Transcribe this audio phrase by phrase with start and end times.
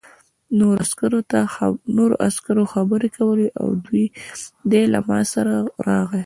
[1.97, 3.67] نورو عسکرو خبرې کولې او
[4.71, 5.53] دی له ما سره
[5.87, 6.19] راغی